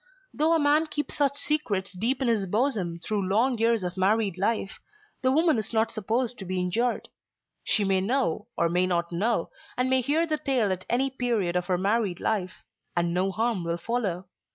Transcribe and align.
Though 0.33 0.53
a 0.55 0.59
man 0.59 0.87
keep 0.87 1.11
such 1.11 1.37
secrets 1.37 1.91
deep 1.93 2.23
in 2.23 2.27
his 2.27 2.47
bosom 2.47 2.97
through 2.97 3.27
long 3.27 3.59
years 3.59 3.83
of 3.83 3.97
married 3.97 4.35
life, 4.35 4.79
the 5.21 5.31
woman 5.31 5.59
is 5.59 5.73
not 5.73 5.91
supposed 5.91 6.39
to 6.39 6.45
be 6.45 6.59
injured. 6.59 7.07
She 7.63 7.83
may 7.83 8.01
know, 8.01 8.47
or 8.57 8.67
may 8.67 8.87
not 8.87 9.11
know, 9.11 9.51
and 9.77 9.91
may 9.91 10.01
hear 10.01 10.25
the 10.25 10.39
tale 10.39 10.71
at 10.71 10.85
any 10.89 11.11
period 11.11 11.55
of 11.55 11.67
her 11.67 11.77
married 11.77 12.19
life, 12.19 12.63
and 12.97 13.13
no 13.13 13.29
harm 13.31 13.63
will 13.63 13.77
follow. 13.77 14.25